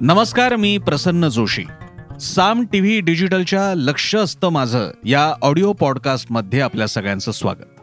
[0.00, 1.64] नमस्कार मी Prasanna Joshi.
[2.20, 7.80] Saam T V डिजिटलच्या लक्ष असतं माझं या ऑडिओ पॉडकास्टमध्ये आपल्या सगळ्यांचं स्वागत.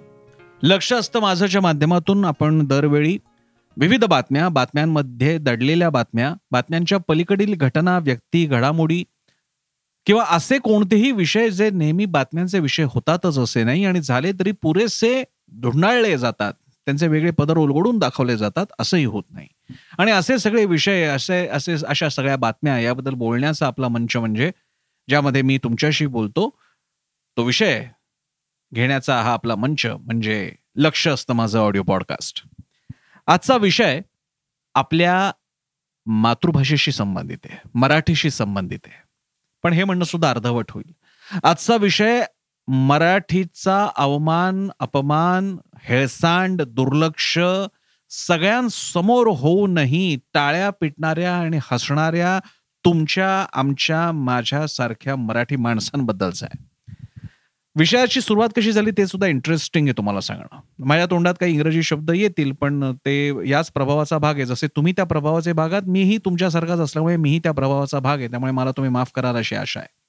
[0.63, 3.18] लक्ष असतं माझंच्या माध्यमातून आपण दरवेळी
[3.78, 9.04] विविध बातम्या बातम्यांमध्ये दडलेल्या बातम्या बातम्यांच्या पलीकडील घटना व्यक्ती घडामोडी
[10.05, 15.23] किंवा असे कोणतेही विषय जे नेहमी बातम्यांचे विषय होतातच असे नाही आणि झाले तरी पुरेसे
[15.52, 16.54] धुंडाळले जातात.
[16.86, 19.47] त्यांचे वेगळे पदर उलगडून दाखवले जातात असंही होत नाही.
[19.97, 24.51] आणि असे सगळे विषय असे असे अशा सगळ्या बातम्या याबद्दल बोलण्याचा आपला मंच म्हणजे
[25.07, 26.59] ज्यामध्ये मी तुमच्याशी बोलतो
[27.37, 27.87] तो विषय
[28.73, 32.44] घेण्याचा हा आपला मंच म्हणजे लक्ष असतं माझं ऑडिओ पॉडकास्ट.
[33.28, 34.02] आजचा विषय
[34.75, 35.31] आपल्या
[36.06, 39.02] मातृभाषेशी संबंधित आहे मराठीशी संबंधित आहे.
[39.64, 40.92] पण हे म्हणणं सुद्धा अर्धवट होईल.
[41.44, 42.22] आजचा विषय
[42.67, 47.40] मराठीचा अवमान अपमान हेळसांड दुर्लक्ष
[48.09, 52.40] सगळ्यांसमोर होऊनही टाळ्या पिटणाऱ्या आणि हसणाऱ्या
[52.86, 56.64] तुमच्या आमच्या माझ्यासारख्या मराठी माणसांबद्दलचा आहे.
[57.76, 60.60] विषयाची सुरुवात कशी झाली ते सुद्धा इंटरेस्टिंग आहे तुम्हाला सांगणं.
[60.80, 64.45] माझ्या तोंडात काही इंग्रजी शब्द येतील पण ते याच प्रभावाचा भाग आहे.
[64.45, 68.28] जसे तुम्ही त्या प्रभावाचे भागात मीही तुमच्यासारखाच असल्यामुळे मीही त्या प्रभावाचा भाग आहे.
[68.28, 70.01] त्यामुळे मला तुम्ही माफ कराल अशी आशा आहे.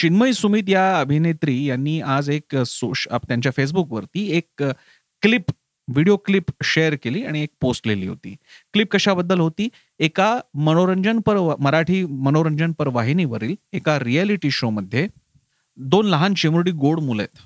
[0.00, 4.62] चिन्मय सुमित या अभिनेत्री यांनी आज एक सोश त्यांच्या फेसबुकवरती एक
[5.22, 5.50] क्लिप
[5.88, 8.34] व्हिडिओ क्लिप शेअर केली आणि एक पोस्ट लिहिली होती.
[8.72, 9.68] क्लिप कशाबद्दल होती?
[9.98, 15.06] एका मनोरंजन पर मराठी मनोरंजन पर वाहिनीवरील एका रियालिटी शो मध्ये
[15.76, 17.38] दोन लहान चिमुरडी गोड मुलं आहेत.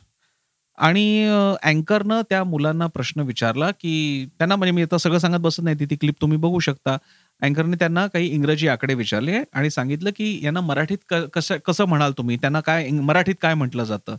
[0.78, 1.28] आणि
[1.62, 5.96] अँकरनं त्या मुलांना प्रश्न विचारला की त्यांना म्हणजे मी आता सगळं सांगत बसत नाही ती
[5.96, 6.96] क्लिप तुम्ही बघू शकता.
[7.42, 12.36] अँकरने त्यांना काही इंग्रजी आकडे विचारले आणि सांगितलं की यांना मराठीत कसं कसं म्हणाल तुम्ही?
[12.36, 14.16] त्यांना काय मराठीत काय म्हटलं जातं?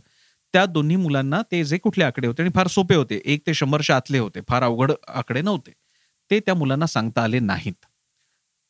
[0.52, 3.20] त्या दोन्ही मुलांना ते जे कुठले आकडे होते आणि फार सोपे होते.
[3.24, 4.40] एक ते शंभरच्या आतले होते.
[4.48, 5.72] फार अवघड आकडे नव्हते.
[6.30, 7.86] ते त्या मुलांना सांगता आले नाहीत.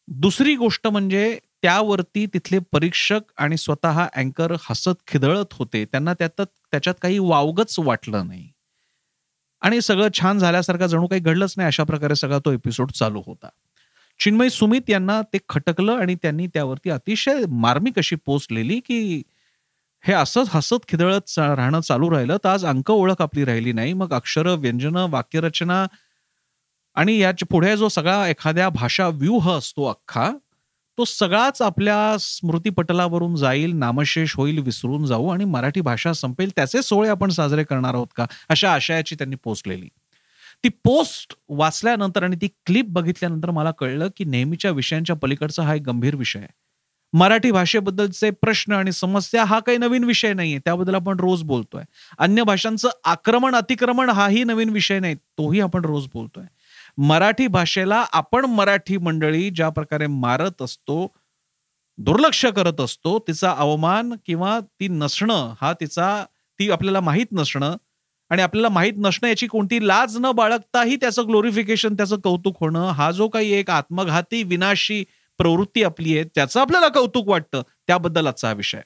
[0.09, 5.85] दुसरी गोष्ट म्हणजे त्यावरती तिथले परीक्षक आणि स्वतः अँकर हसत खिदळत होते.
[5.85, 8.49] त्यांना त्यात त्याच्यात काही वावगच वाटलं नाही.
[9.61, 11.67] आणि सगळं छान झाल्यासारखं जणू काही घडलंच नाही.
[11.67, 13.49] अशा प्रकारे सगळा तो एपिसोड चालू होता.
[14.21, 19.23] चिन्मय सुमित यांना ते खटकलं आणि त्यांनी त्यावरती अतिशय मार्मिक अशी पोस्ट लिहिली की
[20.05, 23.93] हे असंच हसत खिदळत राहणं चालू राहिलं तर आज अंक ओळख आपली राहिली नाही.
[23.93, 25.87] मग अक्षर व्यंजन वाक्यरचना
[26.95, 30.31] आणि याच्यापुढे जो सगळा एखाद्या भाषा व्यूह असतो अख्खा
[30.99, 37.11] तो सगळाच आपल्या स्मृतीपटलावरून जाईल नामशेष होईल विसरून जाऊ आणि मराठी भाषा संपेल त्याचे सोहळे
[37.11, 38.27] आपण साजरे करणार आहोत का?
[38.49, 39.89] अशा आशयाची त्यांनी पोचलेली
[40.65, 45.83] ती पोस्ट वाचल्यानंतर आणि ती क्लिप बघितल्यानंतर मला कळलं की नेहमीच्या विषयांच्या पलीकडचा हा एक
[45.83, 46.49] गंभीर विषय आहे.
[47.13, 50.59] मराठी भाषेबद्दलचे प्रश्न आणि समस्या हा काही नवीन विषय नाहीये.
[50.59, 51.83] त्याबद्दल आपण रोज बोलतोय.
[52.19, 56.45] अन्य भाषांचं आक्रमण अतिक्रमण हाही नवीन विषय नाही तोही आपण रोज बोलतोय.
[56.99, 61.07] मराठी भाषेला आपण मराठी मंडळी ज्या प्रकारे मारत असतो
[61.99, 66.25] दुर्लक्ष करत असतो तिचा अवमान किंवा ती नसणं हा तिचा
[66.59, 67.77] ती आपल्याला माहीत नसणं
[68.35, 73.11] आणि आपल्याला माहीत नसणं याची कोणती लाज न बाळगताही त्याचं ग्लोरिफिकेशन त्याचं कौतुक होणं हा
[73.11, 75.05] जो काही एक आत्मघाती विनाशी
[75.39, 78.81] प्रवृत्ती आपली आहे त्याचं आपल्याला कौतुक वाटतं त्याबद्दल आजचा हा विषय.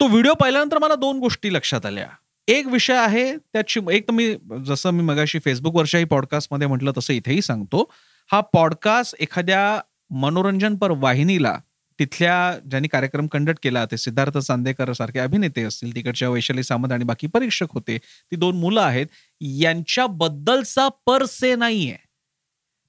[0.00, 2.06] तो व्हिडिओ पाहिल्यानंतर मला दोन गोष्टी लक्षात आल्या.
[2.48, 4.36] एक विषय आहे त्याची एक तर मी
[4.66, 7.92] जसं मी मगाशी फेसबुकवरच्याही पॉडकास्टमध्ये म्हटलं तसं इथेही सांगतो.
[8.32, 11.58] हा पॉडकास्ट एखाद्या मनोरंजनपर वाहिनीला
[11.98, 17.04] तिथल्या ज्यांनी कार्यक्रम कंडक्ट केला ते सिद्धार्थ चांदेकर सारखे अभिनेते असतील तिकडच्या वैशाली सामंत आणि
[17.04, 19.06] बाकी परीक्षक होते ती दोन मुलं आहेत.
[19.40, 21.96] यांच्याबद्दलचा पर से नाहीये.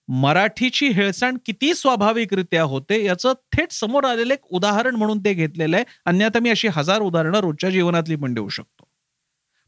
[0.07, 5.85] मराठीची हेळसांड किती स्वाभाविकरित्या होते याचं थेट समोर आलेलं एक उदाहरण म्हणून ते घेतलेलं आहे.
[6.05, 8.87] अन्यथा मी अशी हजार उदाहरणं रोजच्या जीवनातली पण देऊ शकतो.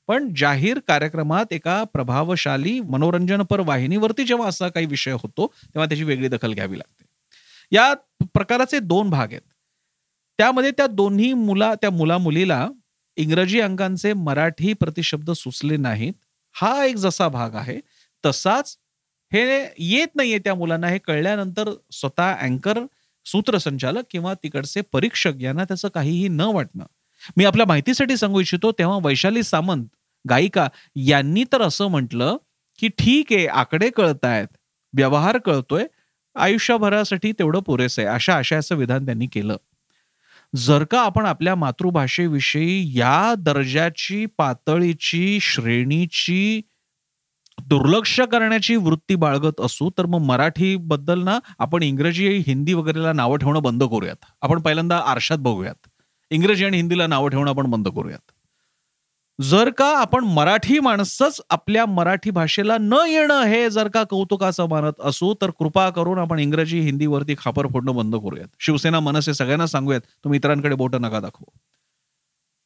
[0.08, 6.28] पण जाहीर कार्यक्रमात एका प्रभावशाली मनोरंजनपर वाहिनीवरती जेव्हा असा काही विषय होतो तेव्हा त्याची वेगळी
[6.28, 7.06] दखल घ्यावी लागते.
[7.72, 9.42] यात प्रकाराचे दोन भाग आहेत.
[10.40, 12.68] त्यामध्ये त्या दोन्ही मुला त्या मुला मुलीला
[13.18, 16.14] इंग्रजी अंकांचे मराठी प्रतिशब्द सुचले नाहीत.
[16.56, 17.80] हा एक जसा भाग आहे
[18.24, 18.76] तसाच
[19.32, 19.44] हे
[19.80, 20.88] येत नाहीये त्या मुलांना.
[20.88, 22.80] हे कळल्यानंतर स्वतः अँकर
[23.26, 26.86] सूत्रसंचालक किंवा तिकडचे परीक्षक यांना त्याचं काहीही न वाटणं.
[27.38, 29.86] मी आपल्या माहितीसाठी सांगू इच्छितो तेव्हा वैशाली सामंत
[30.26, 32.38] गायिका यांनी तर असं म्हटलं
[32.80, 34.48] की ठीक आहे आकडे कळतायत
[34.94, 35.86] व्यवहार कळतोय
[36.36, 38.12] आयुष्यभरासाठी तेवढं पुरेसं आहे.
[38.16, 39.58] अशा आशयाचं विधान त्यांनी केलं.
[40.56, 46.62] जर का आपण आपल्या मातृभाषेविषयी या दर्जाची पातळीची श्रेणीची
[47.66, 53.38] दुर्लक्ष करण्याची वृत्ती बाळगत असू तर मग मराठी बद्दल ना आपण इंग्रजी हिंदी वगैरेला नावं
[53.38, 54.26] ठेवणं बंद करूयात.
[54.42, 55.88] आपण पहिल्यांदा आरशात बघूयात.
[56.30, 58.32] इंग्रजी आणि हिंदीला नावं ठेवणं आपण बंद करूयात.
[59.42, 65.02] जर का आपण मराठी माणसंच आपल्या मराठी भाषेला न येणं हे जर का कौतुकाचं मानत
[65.04, 68.48] असू तर कृपा करून आपण इंग्रजी हिंदीवरती खापर फोडणं बंद करूयात.
[68.60, 71.46] शिवसेना मनसे सगळ्यांना सांगूयात तुम्ही इतरांकडे बोट नका दाखवू.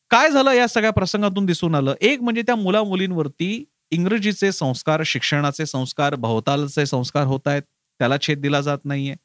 [0.09, 1.93] काय झालं या सगळ्या प्रसंगातून दिसून आलं?
[2.01, 7.61] एक म्हणजे त्या मुला मुलींवरती इंग्रजीचे संस्कार शिक्षणाचे संस्कार भवतालचे संस्कार होत आहेत.
[7.99, 9.15] त्याला छेद दिला जात नाहीये.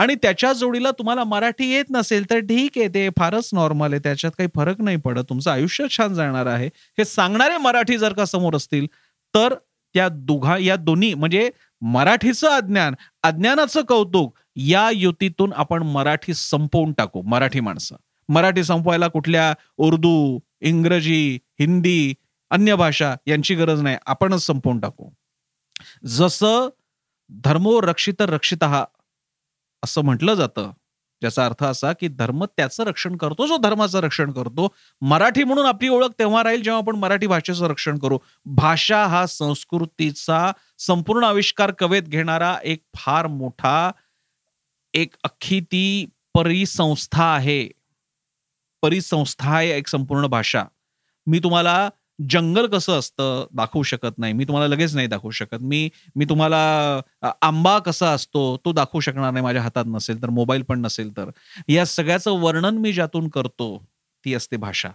[0.00, 4.00] आणि त्याच्या जोडीला तुम्हाला मराठी येत नसेल तर ठीक आहे ते फारच नॉर्मल आहे.
[4.04, 5.24] त्याच्यात काही फरक नाही पडत.
[5.28, 6.66] तुमचं आयुष्य छान जाणार आहे.
[6.98, 8.86] हे सांगणारे मराठी जर का समोर असतील
[9.34, 9.54] तर
[9.94, 11.50] त्या दोघा या दोन्ही म्हणजे
[11.82, 17.96] मराठीचं अज्ञान अज्ञानाचं कौतुक या युतीतून आपण मराठी संपवून टाकू मराठी माणसं.
[18.28, 22.14] मराठी संपवायला कुठल्या उर्दू इंग्रजी हिंदी
[22.50, 23.96] अन्य भाषा यांची गरज नाही.
[24.06, 25.08] आपणच संपवून टाकू.
[26.06, 26.68] जसं
[27.30, 28.84] धर्मो रक्षित रक्षित हा
[29.82, 30.72] असं म्हटलं जातं.
[31.20, 34.74] ज्याचा अर्थ असा की धर्म त्याचं रक्षण करतो जो धर्माचं रक्षण करतो.
[35.00, 38.18] मराठी म्हणून आपली ओळख तेव्हा राहील जेव्हा आपण मराठी भाषेचं रक्षण करू.
[38.44, 43.92] भाषा हा संस्कृतीचा संपूर्ण आविष्कार कवेत घेणारा एक फार मोठा
[44.94, 47.68] एक अख्खी ती परिसंस्था आहे.
[48.82, 50.64] परिसंस्था आहे एक संपूर्ण भाषा.
[51.26, 51.90] मी तुम्हाला
[52.28, 54.32] जंगल कसं असतं दाखवू शकत नाही.
[54.32, 55.56] मी तुम्हाला लगेच नाही दाखवू शकत.
[55.62, 56.58] मी मी तुम्हाला
[57.42, 61.30] आंबा कसा असतो तो दाखवू शकणार नाही माझ्या हातात नसेल तर मोबाईल पण नसेल तर.
[61.68, 63.76] या सगळ्याचं वर्णन मी ज्यातून करतो
[64.24, 64.88] ती असते भाषा.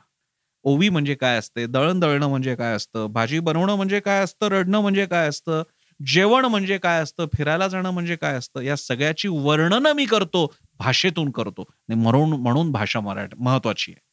[0.65, 1.65] ओवी म्हणजे काय असते?
[1.65, 3.07] दळण दळणं म्हणजे काय असतं?
[3.13, 4.47] भाजी बनवणं म्हणजे काय असतं?
[4.47, 5.63] रडणं म्हणजे काय असतं?
[5.99, 7.25] जेवण म्हणजे काय असतं?
[7.37, 8.61] फिरायला जाणं म्हणजे काय असतं?
[8.61, 10.45] या सगळ्याची वर्णनं मी करतो
[10.79, 11.65] भाषेतून करतो.
[11.89, 14.04] म्हणून म्हणून भाषा मराठी महत्वाची आहे.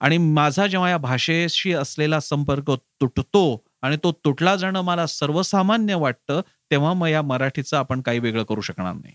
[0.00, 6.40] आणि माझा जेव्हा या भाषेशी असलेला संपर्क तुटतो आणि तो तुटला जाणं मला सर्वसामान्य वाटतं
[6.70, 9.14] तेव्हा मग या मराठीचं आपण काही वेगळं करू शकणार नाही.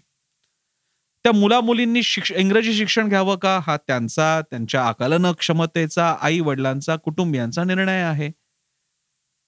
[1.25, 3.59] त्या मुला मुलींनी शिक्ष इंग्रजी शिक्षण घ्यावं का?
[3.67, 8.31] हा त्यांचा त्यांच्या आकलन क्षमतेचा आई वडिलांचा कुटुंबियांचा निर्णय आहे.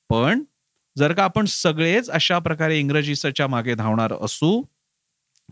[0.10, 0.44] पण
[0.98, 4.64] जर का आपण सगळेच अशा प्रकारे इंग्रजीच्या मागे धावणार असू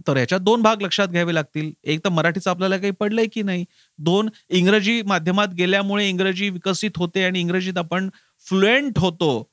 [0.07, 1.71] तर याच्यात दोन भाग लक्षात घ्यावे लागतील.
[1.83, 3.65] एक तर मराठीचं आपल्याला काही पडलंय की नाही?
[3.99, 8.09] दोन इंग्रजी माध्यमात गेल्यामुळे इंग्रजी विकसित होते आणि इंग्रजीत आपण
[8.39, 9.47] फ्लुएंट होतो.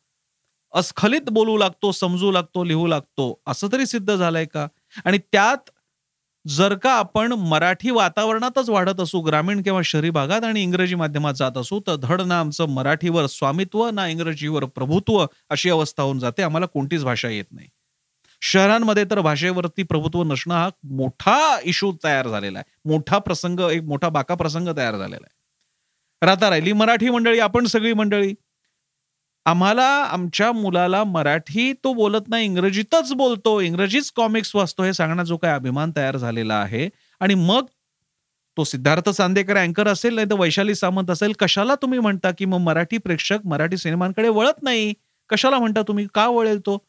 [0.75, 3.41] अस्खलित बोलू लागतो समजू लागतो लिहू लागतो.
[3.47, 4.67] असं तरी सिद्ध झालंय का?
[5.05, 5.71] आणि त्यात
[6.49, 11.59] जर का आपण मराठी वातावरणातच वाढत असू ग्रामीण किंवा शहरी भागात आणि इंग्रजी माध्यमात जात
[11.59, 16.43] असू तर धड ना आमचं मराठीवर स्वामित्व ना इंग्रजीवर प्रभुत्व अशी अवस्था होऊन जाते.
[16.43, 17.69] आम्हाला कोणतीच भाषा येत नाही.
[18.43, 22.89] शहरांमध्ये तर भाषेवरती प्रभुत्व नसणं हा मोठा इशू तयार झालेला आहे.
[22.89, 25.37] मोठा प्रसंग एक मोठा बाका प्रसंग तयार झालेला आहे.
[26.23, 28.35] राहता राहिली मराठी मंडळी आपण सगळी मंडळी.
[29.47, 33.61] आम्हाला आमच्या मुलाला मराठी तो बोलत नाही इंग्रजीतच बोलतो.
[33.61, 36.89] इंग्रजीच कॉमिक्स वाचतो हे सांगण्याचा जो काय अभिमान तयार झालेला आहे.
[37.21, 37.67] आणि मग
[38.57, 42.59] तो सिद्धार्थ चांदेकर अँकर असेल नाही तर वैशाली सामंत असेल कशाला तुम्ही म्हणता की मग
[42.59, 44.95] मराठी प्रेक्षक मराठी सिनेमांकडे वळत नाही?
[45.31, 46.07] कशाला म्हणता तुम्ही?
[46.15, 46.88] का वळेल तो?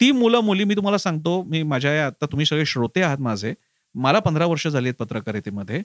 [0.00, 3.52] ती मुलं मुली मी तुम्हाला सांगतो मी माझ्या आता तुम्ही सगळे श्रोते आहात माझे
[3.94, 5.82] मला पंधरा वर्ष झाली आहेत पत्रकारितेमध्ये.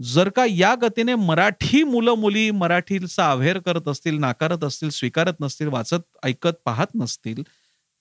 [0.00, 5.68] जर का या गतीने मराठी मुलं मुली मराठीचा अवेअर करत असतील नाकारत असतील स्वीकारत नसतील
[5.68, 7.42] वाचत ऐकत पाहत नसतील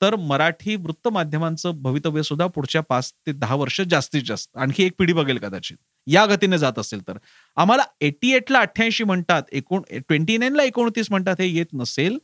[0.02, 5.14] तर मराठी वृत्तमाध्यमांचं भवितव्य सुद्धा पुढच्या पाच ते दहा वर्ष जास्तीत जास्त आणखी एक पिढी
[5.14, 5.78] बघेल कदाचित.
[6.08, 7.18] या गतीने जात असेल तर.
[7.58, 12.18] आम्हाला एटी एटला अठ्ठ्याऐंशी म्हणतात एकोण ट्वेंटी नाईनला एकोणतीस म्हणतात हे येत नसेल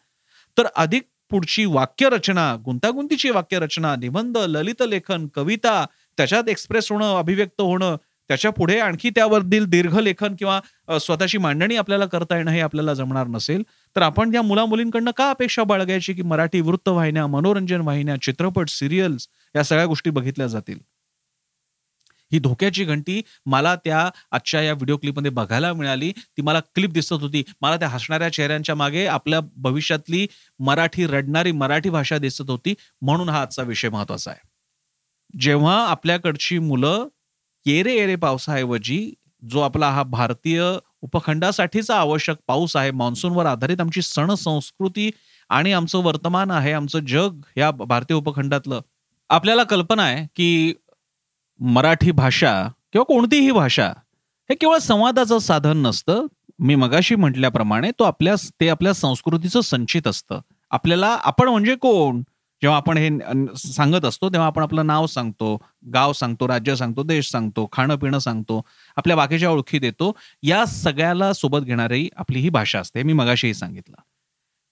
[0.58, 5.86] तर अधिक पुढची वाक्यरचना गुंतागुंतीची वाक्यरचना निबंध ललित लेखन कविता
[6.18, 7.96] त्याच्यात एक्सप्रेस होणं अभिव्यक्त होणं
[8.30, 10.60] त्याच्या पुढे आणखी त्यावरील दीर्घ लेखन किंवा
[11.00, 13.64] स्वतःची मांडणी आपल्याला करता येणं हे आपल्याला जमणार नसेल.
[13.96, 19.28] तर आपण त्या मुला मुलींकडनं का अपेक्षा बाळगायची की मराठी वृत्तवाहिन्या मनोरंजन वाहिन्या चित्रपट सिरियल्स
[19.56, 20.78] या सगळ्या गोष्टी बघितल्या जातील?
[22.32, 26.12] ही धोक्याची घंटी मला त्या आजच्या या व्हिडिओ क्लिपमध्ये बघायला मिळाली.
[26.12, 27.44] ती मला क्लिप दिसत होती.
[27.62, 30.26] मला त्या हसणाऱ्या चेहऱ्यांच्या मागे आपल्या भविष्यातली
[30.60, 32.74] मराठी रडणारी मराठी भाषा दिसत होती.
[33.02, 34.48] म्हणून हा आजचा विषय महत्त्वाचा आहे.
[35.34, 37.08] जेव्हा आपल्याकडची मुलं
[37.66, 40.62] येरे येरे पावसाऐवजी जो आपला हा भारतीय
[41.02, 45.10] उपखंडासाठीचा आवश्यक पाऊस आहे मान्सूनवर आधारित आमची सण संस्कृती
[45.50, 48.82] आणि आमचं वर्तमान आहे आमचं जग या भारतीय उपखंडातलं
[49.30, 50.74] आपल्याला कल्पना आहे की
[51.60, 53.88] मराठी भाषा किंवा कोणतीही भाषा
[54.50, 56.26] हे केवळ संवादाचं साधन नसतं.
[56.60, 60.40] मी मगाशी म्हटल्याप्रमाणे तो आपल्या ते आपल्या संस्कृतीचं संचित असतं.
[60.72, 62.22] आपल्याला आपण म्हणजे कोण?
[62.62, 63.10] जेव्हा आपण हे
[63.58, 65.58] सांगत असतो तेव्हा आपण आपलं नाव सांगतो
[65.94, 68.62] गाव सांगतो राज्य सांगतो देश सांगतो खाणं पिणं सांगतो
[68.96, 70.12] आपल्या बाकीच्या ओळखी देतो.
[70.44, 73.04] या सगळ्याला सोबत घेणारी आपली ही भाषा असते.
[73.04, 73.96] मी मगाशीही सांगितलं.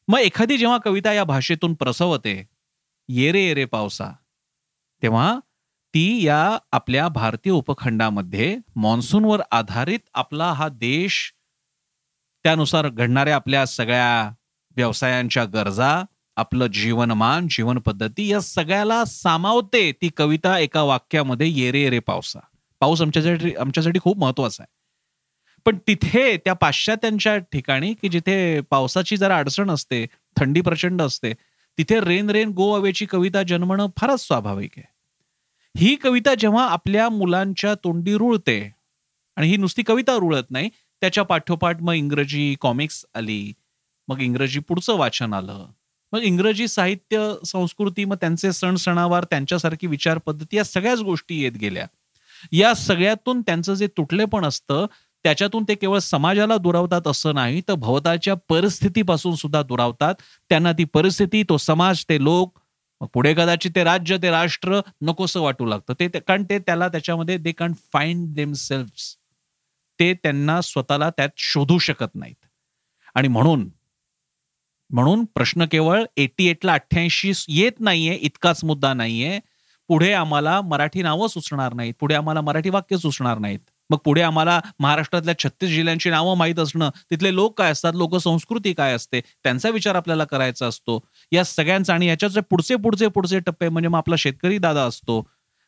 [0.07, 2.47] मग एखादी जेव्हा कविता या भाषेतून प्रसवते
[3.09, 4.11] येरे येरे पावसा
[5.03, 5.39] तेव्हा
[5.97, 11.33] ती या आपल्या भारतीय उपखंडामध्ये मान्सूनवर आधारित आपला हा देश
[12.43, 14.33] त्यानुसार घडणाऱ्या आपल्या सगळ्या
[14.75, 16.03] व्यवसायांच्या गरजा
[16.35, 22.39] आपलं जीवनमान जीवन पद्धती या सगळ्याला सामावते ती कविता एका वाक्यामध्ये येरे येरे पावसा.
[22.79, 24.75] पाऊस आमच्यासाठी आमच्यासाठी खूप महत्त्वाचा आहे.
[25.65, 31.33] पण तिथे त्या पाश्चात्यांच्या ठिकाणी की जिथे पावसाची जरा अडचण असते थंडी प्रचंड असते
[31.77, 34.96] तिथे रेन रेन गो अवेची कविता जन्मणं फारच स्वाभाविक आहे.
[35.75, 38.59] ही कविता जेव्हा आपल्या मुलांच्या तोंडी रुळते
[39.37, 40.69] आणि ही नुसती कविता रुळत नाही
[41.01, 43.53] त्याच्या पाठोपाठ मग इंग्रजी कॉमिक्स आली
[44.07, 45.65] मग इंग्रजी पुढचं वाचन आलं
[46.13, 51.51] मग इंग्रजी साहित्य संस्कृती मग त्यांचे सण सणावार त्यांच्यासारखी विचार पद्धती या सगळ्याच गोष्टी येत
[51.51, 51.85] गेल्या.
[52.51, 54.85] या सगळ्यातून त्यांचं जे तुटलेपण असतं
[55.25, 60.15] त्याच्यातून ते केवळ समाजाला दुरावतात असं नाही तर भवताच्या परिस्थितीपासून सुद्धा दुरावतात.
[60.49, 62.59] त्यांना ती परिस्थिती तो समाज ते लोक
[63.01, 65.93] पुढे कदाचित ते राज्य ते राष्ट्र नकोसं वाटू लागतं.
[65.99, 68.91] ते कारण ते त्याला त्याच्यामध्ये they can find them self
[69.99, 72.35] ते त्यांना स्वतःला त्यात शोधू शकत नाहीत.
[73.15, 73.69] आणि म्हणून
[74.89, 79.39] म्हणून प्रश्न केवळ एटी एटला अठ्ठ्याऐंशी येत नाहीये इतकाच मुद्दा नाहीये.
[79.87, 81.93] पुढे आम्हाला मराठी नावं सुचणार नाहीत.
[81.99, 83.59] पुढे आम्हाला मराठी वाक्य सुचणार नाहीत.
[83.89, 88.73] मग पुढे आम्हाला महाराष्ट्रातल्या छत्तीस जिल्ह्यांची नावं माहीत असणं तिथले लोक काय असतात लोक संस्कृती
[88.73, 90.99] काय असते त्यांचा विचार आपल्याला करायचा असतो.
[91.31, 95.21] या सगळ्यांचा आणि याच्याचे पुढचे पुढचे पुढचे टप्पे म्हणजे मग आपला शेतकरी दादा असतो.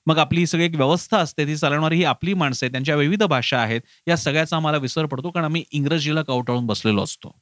[0.08, 3.58] मग आपली सगळी एक व्यवस्था असते ती चालवणारी ही आपली माणसं आहे त्यांच्या विविध भाषा
[3.60, 7.36] आहेत या सगळ्याचा आम्हाला विसर पडतो कारण आम्ही इंग्रजीला कवटाळून बसलेलो असतो.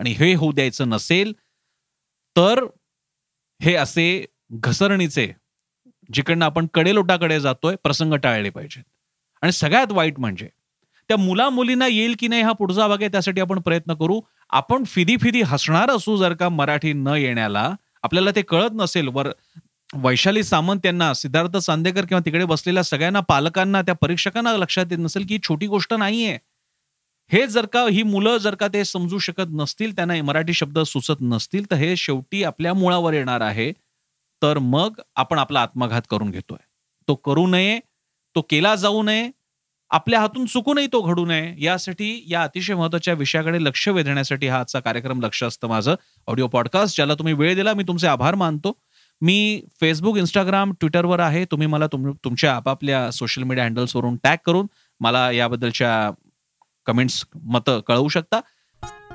[0.00, 1.32] आणि हे होऊ द्यायचं नसेल
[2.36, 2.64] तर
[3.60, 5.26] हे असे घसरणीचे
[6.14, 8.82] जिकडनं आपण कडेलोटाकडे जातोय प्रसंग टाळले पाहिजेत.
[9.46, 10.48] आणि सगळ्यात वाईट म्हणजे
[11.08, 14.20] त्या मुला मुलींना येईल की नाही हा पुढचा भाग आहे त्यासाठी आपण प्रयत्न करू.
[14.50, 17.74] आपण फिदी फिदी हसणार असू जर का मराठी न येण्याला.
[18.02, 19.08] आपल्याला ते कळत नसेल.
[19.08, 19.28] वर
[19.94, 25.26] वैशाली सामंत यांना सिद्धार्थ चांदेकर किंवा तिकडे बसलेल्या सगळ्यांना पालकांना त्या परीक्षकांना लक्षात येत नसेल
[25.28, 26.38] की छोटी गोष्ट नाहीये.
[27.32, 31.20] हे जर का ही मुलं जर का ते समजू शकत नसतील त्यांना मराठी शब्द सुचत
[31.20, 33.72] नसतील तर हे शेवटी आपल्या मुळावर येणार आहे.
[34.42, 36.64] तर मग आपण आपला आत्मघात करून घेतोय.
[37.08, 37.80] तो करू नये.
[38.36, 39.30] तो केला जाऊ नये
[39.90, 44.80] आपल्या हातून चुकूनही तो घडू नये यासाठी या अतिशय महत्त्वाच्या विषयाकडे लक्ष वेधण्यासाठी हा आजचा
[44.80, 45.94] कार्यक्रम लक्ष असतं माझं.
[46.26, 48.72] ऑडिओ पॉडकास्ट ज्याला तुम्ही वेळ दिला मी तुमचे आभार मानतो.
[49.20, 51.44] मी फेसबुक इंस्टाग्राम ट्विटरवर आहे.
[51.44, 54.66] तुम्ही मला तुम तुमच्या आपापल्या सोशल मीडिया हँडल्सवरून टॅग करून
[55.00, 56.10] मला याबद्दलच्या
[56.86, 58.40] कमेंट्स मतं कळवू शकता.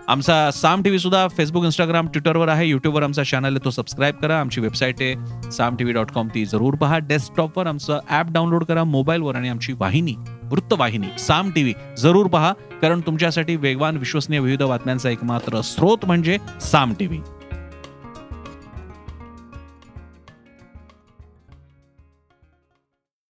[0.09, 2.65] आमचा साम टीव्ही सुद्धा फेसबुक इंस्टाग्राम ट्विटरवर आहे.
[2.65, 4.39] युट्यूबवर आमचा चॅनल आहे तो सबस्क्राईब करा.
[4.39, 6.97] आमची वेबसाईट आहे साम टीव्ही डॉट कॉम ती जरूर पहा.
[6.99, 12.53] डेस्कटॉपवर आमचं ऍप डाउनलोड करा मोबाईलवर आणि आमची वाहिनी वृत्तवाहिनी साम टीव्ही जरूर पहा.
[12.81, 17.19] कारण तुमच्यासाठी वेगवान विश्वसनीय विविध बातम्यांचा एकमात्र स्रोत म्हणजे साम टीव्ही.